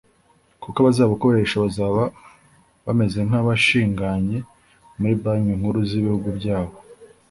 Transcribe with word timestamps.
kuko 0.61 0.77
abazabukoresha 0.79 1.55
bazaba 1.63 2.03
bameze 2.85 3.19
nk’abashinganye 3.27 4.37
muri 4.99 5.13
Banki 5.21 5.53
Nkuru 5.59 5.79
z’ibihugu 5.89 6.29
byabo 6.39 6.75